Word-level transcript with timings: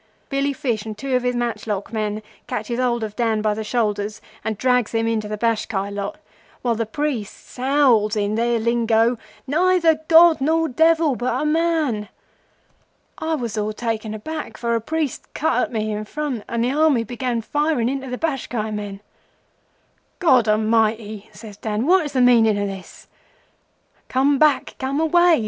Billy 0.29 0.51
Fish 0.51 0.83
and 0.83 0.97
two 0.97 1.15
of 1.15 1.21
his 1.21 1.35
matchlock 1.35 1.93
men 1.93 2.23
catches 2.47 2.79
hold 2.79 3.03
of 3.03 3.15
Dan 3.15 3.39
by 3.43 3.53
the 3.53 3.63
shoulders 3.63 4.19
and 4.43 4.57
drags 4.57 4.93
him 4.95 5.05
into 5.05 5.27
the 5.27 5.37
Bashkai 5.37 5.91
lot, 5.91 6.17
while 6.63 6.73
the 6.73 6.87
priests 6.87 7.57
howls 7.57 8.15
in 8.15 8.33
their 8.33 8.57
lingo,—'Neither 8.57 9.99
god 10.07 10.41
nor 10.41 10.67
devil 10.67 11.15
but 11.15 11.43
a 11.43 11.45
man!' 11.45 12.09
I 13.19 13.35
was 13.35 13.59
all 13.59 13.73
taken 13.73 14.15
aback, 14.15 14.57
for 14.57 14.73
a 14.73 14.81
priest 14.81 15.31
cut 15.35 15.65
at 15.65 15.71
me 15.71 15.91
in 15.91 16.05
front, 16.05 16.45
and 16.49 16.63
the 16.63 16.71
Army 16.71 17.03
behind 17.03 17.41
began 17.41 17.41
firing 17.43 17.87
into 17.87 18.09
the 18.09 18.17
Bashkai 18.17 18.71
men. 18.73 19.01
"'God 20.17 20.47
A 20.47 20.57
mighty!' 20.57 21.29
says 21.31 21.57
Dan. 21.57 21.85
'What 21.85 22.05
is 22.05 22.13
the 22.13 22.21
meaning 22.21 22.57
o' 22.57 22.65
this?' 22.65 23.05
"'Come 24.09 24.39
back! 24.39 24.73
Come 24.79 24.99
away! 24.99 25.39